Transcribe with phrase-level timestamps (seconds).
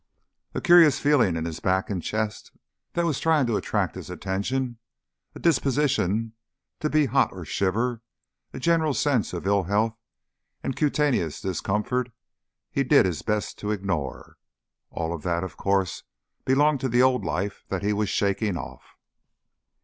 [0.55, 2.57] A curious feeling in his back and chest
[2.93, 4.79] that was trying to attract his attention,
[5.35, 6.33] a disposition
[6.79, 8.01] to be hot or shiver,
[8.51, 9.95] a general sense of ill health
[10.63, 12.11] and cutaneous discomfort
[12.71, 14.37] he did his best to ignore.
[14.89, 16.01] All that of course
[16.45, 18.95] belonged to the old life that he was shaking off.